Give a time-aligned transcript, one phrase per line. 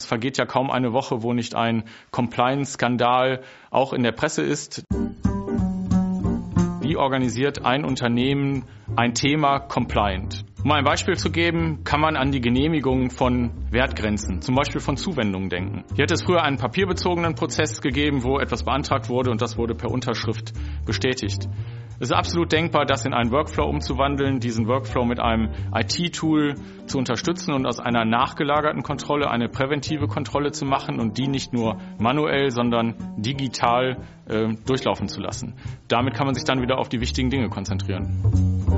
[0.00, 1.82] Es vergeht ja kaum eine Woche, wo nicht ein
[2.12, 4.84] Compliance-Skandal auch in der Presse ist.
[6.80, 8.64] Wie organisiert ein Unternehmen
[8.94, 10.44] ein Thema compliant?
[10.62, 14.96] Um ein Beispiel zu geben, kann man an die Genehmigung von Wertgrenzen, zum Beispiel von
[14.96, 15.84] Zuwendungen denken.
[15.96, 19.74] Hier hat es früher einen papierbezogenen Prozess gegeben, wo etwas beantragt wurde und das wurde
[19.74, 20.52] per Unterschrift
[20.86, 21.48] bestätigt.
[22.00, 26.54] Es ist absolut denkbar, das in einen Workflow umzuwandeln, diesen Workflow mit einem IT-Tool
[26.86, 31.52] zu unterstützen und aus einer nachgelagerten Kontrolle eine präventive Kontrolle zu machen und die nicht
[31.52, 33.96] nur manuell, sondern digital
[34.28, 35.54] äh, durchlaufen zu lassen.
[35.88, 38.77] Damit kann man sich dann wieder auf die wichtigen Dinge konzentrieren.